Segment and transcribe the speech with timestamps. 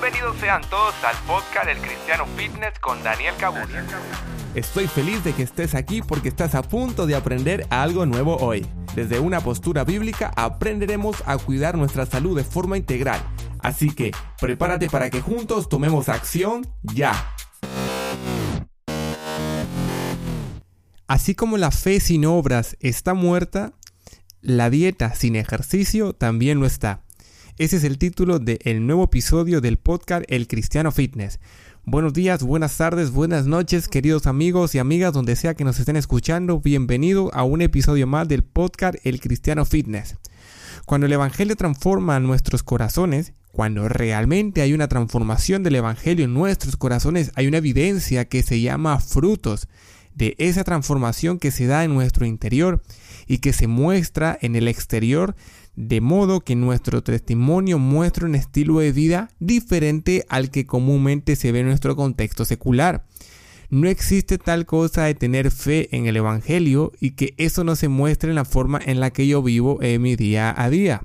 [0.00, 3.84] Bienvenidos sean todos al podcast del Cristiano Fitness con Daniel Cabulla.
[4.56, 8.66] Estoy feliz de que estés aquí porque estás a punto de aprender algo nuevo hoy.
[8.96, 13.20] Desde una postura bíblica aprenderemos a cuidar nuestra salud de forma integral.
[13.60, 14.10] Así que
[14.40, 17.32] prepárate para que juntos tomemos acción ya.
[21.06, 23.74] Así como la fe sin obras está muerta,
[24.40, 27.03] la dieta sin ejercicio también lo está.
[27.56, 31.38] Ese es el título del nuevo episodio del podcast El Cristiano Fitness.
[31.84, 35.94] Buenos días, buenas tardes, buenas noches, queridos amigos y amigas, donde sea que nos estén
[35.94, 36.58] escuchando.
[36.58, 40.16] Bienvenido a un episodio más del podcast El Cristiano Fitness.
[40.84, 46.76] Cuando el Evangelio transforma nuestros corazones, cuando realmente hay una transformación del Evangelio en nuestros
[46.76, 49.68] corazones, hay una evidencia que se llama frutos
[50.12, 52.82] de esa transformación que se da en nuestro interior
[53.26, 55.34] y que se muestra en el exterior
[55.76, 61.52] de modo que nuestro testimonio muestra un estilo de vida diferente al que comúnmente se
[61.52, 63.04] ve en nuestro contexto secular.
[63.70, 67.88] No existe tal cosa de tener fe en el Evangelio y que eso no se
[67.88, 71.02] muestre en la forma en la que yo vivo en mi día a día.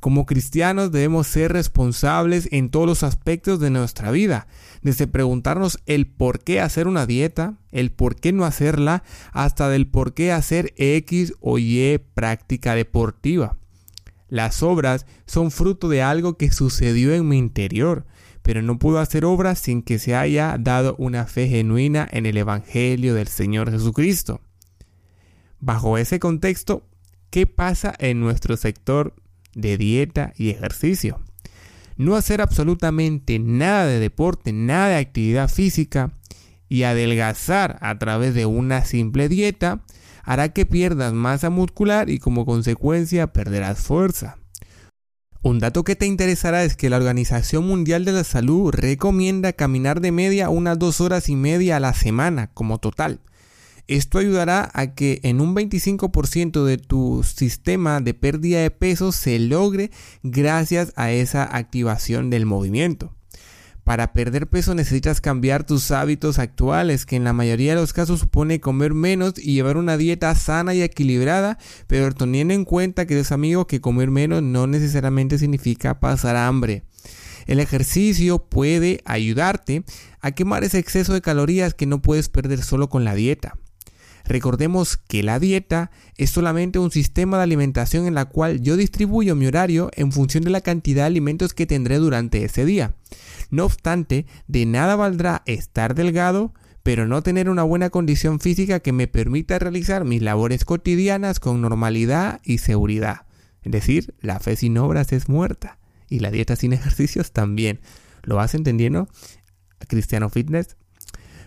[0.00, 4.46] Como cristianos debemos ser responsables en todos los aspectos de nuestra vida,
[4.80, 9.88] desde preguntarnos el por qué hacer una dieta, el por qué no hacerla, hasta del
[9.88, 13.57] por qué hacer X o Y práctica deportiva.
[14.28, 18.06] Las obras son fruto de algo que sucedió en mi interior,
[18.42, 22.36] pero no puedo hacer obras sin que se haya dado una fe genuina en el
[22.36, 24.40] Evangelio del Señor Jesucristo.
[25.60, 26.86] Bajo ese contexto,
[27.30, 29.14] ¿qué pasa en nuestro sector
[29.54, 31.20] de dieta y ejercicio?
[31.96, 36.12] No hacer absolutamente nada de deporte, nada de actividad física
[36.68, 39.82] y adelgazar a través de una simple dieta
[40.28, 44.36] hará que pierdas masa muscular y como consecuencia perderás fuerza.
[45.40, 50.02] Un dato que te interesará es que la Organización Mundial de la Salud recomienda caminar
[50.02, 53.20] de media unas dos horas y media a la semana como total.
[53.86, 59.38] Esto ayudará a que en un 25% de tu sistema de pérdida de peso se
[59.38, 59.90] logre
[60.22, 63.14] gracias a esa activación del movimiento.
[63.88, 68.20] Para perder peso necesitas cambiar tus hábitos actuales, que en la mayoría de los casos
[68.20, 71.56] supone comer menos y llevar una dieta sana y equilibrada,
[71.86, 76.82] pero teniendo en cuenta, queridos amigos, que comer menos no necesariamente significa pasar hambre.
[77.46, 79.84] El ejercicio puede ayudarte
[80.20, 83.56] a quemar ese exceso de calorías que no puedes perder solo con la dieta.
[84.28, 89.34] Recordemos que la dieta es solamente un sistema de alimentación en la cual yo distribuyo
[89.34, 92.94] mi horario en función de la cantidad de alimentos que tendré durante ese día.
[93.50, 98.92] No obstante, de nada valdrá estar delgado, pero no tener una buena condición física que
[98.92, 103.26] me permita realizar mis labores cotidianas con normalidad y seguridad.
[103.62, 107.80] Es decir, la fe sin obras es muerta y la dieta sin ejercicios también.
[108.22, 109.08] ¿Lo vas entendiendo?
[109.86, 110.76] Cristiano Fitness.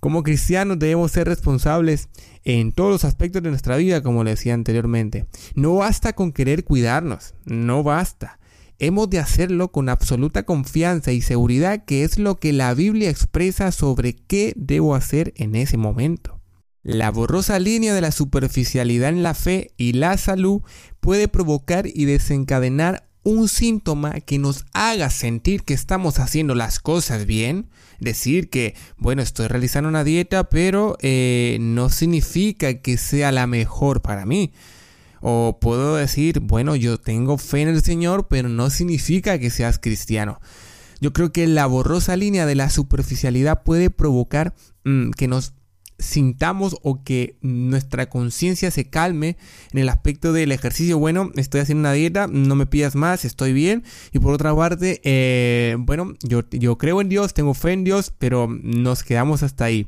[0.00, 2.08] Como cristianos debemos ser responsables
[2.44, 5.26] en todos los aspectos de nuestra vida, como le decía anteriormente.
[5.54, 8.40] No basta con querer cuidarnos, no basta.
[8.82, 13.70] Hemos de hacerlo con absoluta confianza y seguridad que es lo que la Biblia expresa
[13.70, 16.40] sobre qué debo hacer en ese momento.
[16.82, 20.62] La borrosa línea de la superficialidad en la fe y la salud
[20.98, 27.24] puede provocar y desencadenar un síntoma que nos haga sentir que estamos haciendo las cosas
[27.24, 27.68] bien.
[28.00, 34.02] Decir que, bueno, estoy realizando una dieta, pero eh, no significa que sea la mejor
[34.02, 34.52] para mí.
[35.22, 39.78] O puedo decir, bueno, yo tengo fe en el Señor, pero no significa que seas
[39.78, 40.40] cristiano.
[41.00, 45.54] Yo creo que la borrosa línea de la superficialidad puede provocar mm, que nos
[46.02, 49.36] sintamos o que nuestra conciencia se calme
[49.72, 50.98] en el aspecto del ejercicio.
[50.98, 53.84] Bueno, estoy haciendo una dieta, no me pidas más, estoy bien.
[54.12, 58.12] Y por otra parte, eh, bueno, yo, yo creo en Dios, tengo fe en Dios,
[58.18, 59.86] pero nos quedamos hasta ahí.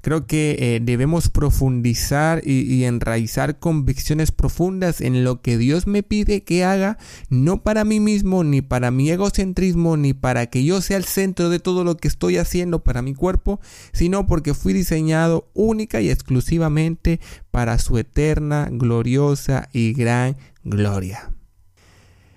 [0.00, 6.42] Creo que eh, debemos profundizar y, enraizar convicciones profundas en lo que Dios me pide
[6.42, 10.96] que haga, no para mí mismo, ni para mi egocentrismo, ni para que yo sea
[10.96, 13.60] el centro de todo lo que estoy haciendo para mi cuerpo,
[13.92, 17.20] sino porque fui diseñado única y exclusivamente
[17.50, 21.30] para su eterna, gloriosa y gran gloria.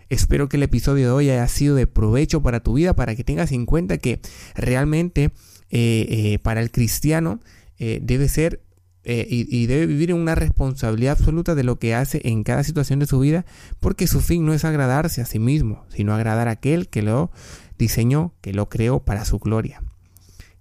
[0.10, 3.24] Espero que el episodio de hoy haya sido de provecho para tu vida, para que
[3.24, 4.20] tengas en cuenta que
[4.54, 5.32] realmente
[5.76, 7.40] eh, eh, para el cristiano
[7.80, 8.62] eh, debe ser
[9.06, 13.08] y, debe vivir en una responsabilidad absoluta de lo que hace en cada situación de
[13.08, 13.44] su vida,
[13.82, 17.32] porque su fin no es agradarse a sí mismo, sino agradar a aquel que lo
[17.78, 19.82] diseñó, que lo creó para su gloria.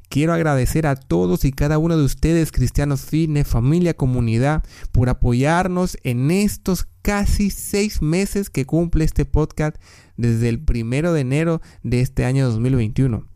[0.09, 5.99] Quiero agradecer a todos y cada uno de ustedes, cristianos fitness, familia, comunidad, por apoyarnos
[6.03, 9.77] en estos casi seis meses que cumple este podcast
[10.17, 13.32] desde el primero de enero de este año 2021.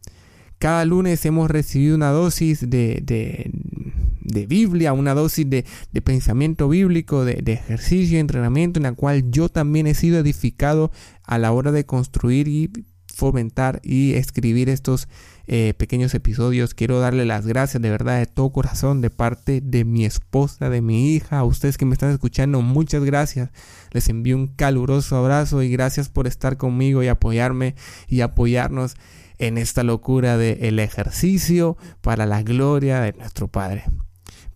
[0.59, 5.65] Cada lunes hemos recibido una dosis de, de, Biblia, una dosis de,
[6.03, 10.91] pensamiento bíblico, de, ejercicio y entrenamiento en la cual yo también he sido edificado
[11.25, 12.71] a la hora de construir y
[13.17, 15.09] fomentar y escribir estos
[15.47, 16.75] eh, pequeños episodios.
[16.75, 20.83] Quiero darle las gracias de verdad de todo corazón de parte de mi esposa, de
[20.83, 22.61] mi hija, a ustedes que me están escuchando.
[22.61, 23.49] Muchas gracias.
[23.91, 27.75] Les envío un caluroso abrazo y gracias por estar conmigo y apoyarme
[28.07, 28.97] y apoyarnos
[29.39, 33.85] en esta locura del ejercicio para la gloria de nuestro Padre.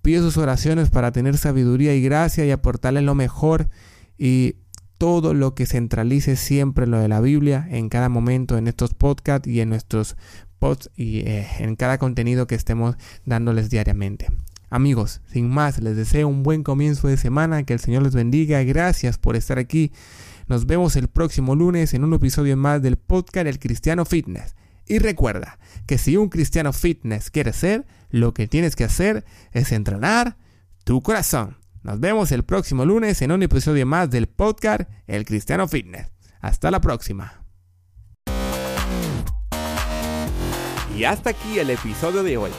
[0.02, 3.70] Pido sus oraciones para tener sabiduría y gracia y aportarles lo mejor
[4.18, 4.56] y
[5.00, 9.48] todo lo que centralice siempre lo de la Biblia en cada momento en estos podcasts
[9.48, 10.14] y en nuestros
[10.58, 14.26] posts y eh, en cada contenido que estemos dándoles diariamente.
[14.68, 18.62] Amigos, sin más, les deseo un buen comienzo de semana, que el Señor les bendiga,
[18.62, 19.90] gracias por estar aquí.
[20.48, 24.54] Nos vemos el próximo lunes en un episodio más del podcast El Cristiano Fitness.
[24.86, 29.72] Y recuerda que si un cristiano fitness quiere ser, lo que tienes que hacer es
[29.72, 30.36] entrenar
[30.84, 31.59] tu corazón.
[31.82, 36.12] Nos vemos el próximo lunes en un episodio más del podcast El Cristiano Fitness.
[36.40, 37.42] Hasta la próxima.
[40.94, 42.50] Y hasta aquí el episodio de hoy.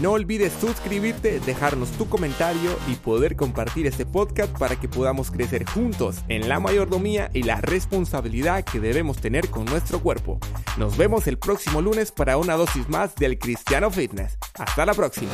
[0.00, 5.64] No olvides suscribirte, dejarnos tu comentario y poder compartir este podcast para que podamos crecer
[5.68, 10.38] juntos en la mayordomía y la responsabilidad que debemos tener con nuestro cuerpo.
[10.78, 14.38] Nos vemos el próximo lunes para una dosis más del Cristiano Fitness.
[14.54, 15.32] Hasta la próxima.